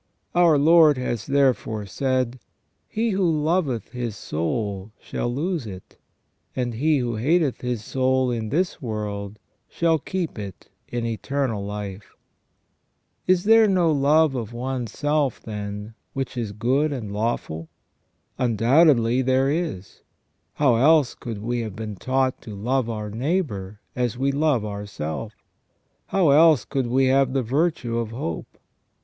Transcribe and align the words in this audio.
Our 0.33 0.57
Lord 0.57 0.97
has 0.97 1.27
therefore 1.27 1.85
said:" 1.85 2.39
He 2.89 3.11
who 3.11 3.21
loveth 3.31 3.89
his 3.91 4.15
soul 4.17 4.91
shall 4.99 5.31
lose 5.31 5.67
it, 5.67 5.97
and 6.55 6.73
he 6.73 6.97
who 6.97 7.17
hateth 7.17 7.61
his 7.61 7.83
soul 7.83 8.31
in 8.31 8.49
this 8.49 8.81
world 8.81 9.37
shall 9.69 9.99
keep 9.99 10.39
it 10.39 10.69
in 10.87 11.05
eternal 11.05 11.63
life". 11.63 12.15
Is 13.27 13.43
there 13.43 13.67
no 13.67 13.91
love 13.91 14.33
of 14.33 14.53
one's 14.53 14.91
self, 14.91 15.39
then, 15.39 15.93
which 16.13 16.35
is 16.35 16.51
good 16.51 16.91
and 16.91 17.11
lawful? 17.11 17.69
Undoubtedly 18.39 19.21
there 19.21 19.51
is. 19.51 20.01
How 20.55 20.77
else 20.77 21.13
could 21.13 21.37
we 21.43 21.59
have 21.59 21.75
been 21.75 21.95
taught 21.95 22.41
to 22.41 22.55
love 22.55 22.89
our 22.89 23.11
neighbour 23.11 23.79
as 23.95 24.17
we 24.17 24.31
love 24.31 24.65
ourself? 24.65 25.35
How 26.07 26.31
else 26.31 26.65
could 26.65 26.87
we 26.87 27.05
have 27.05 27.33
the 27.33 27.43
virtue 27.43 27.99
of 27.99 28.09
hope 28.09 28.57